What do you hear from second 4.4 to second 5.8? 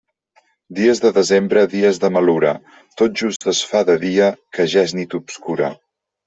que ja és nit obscura.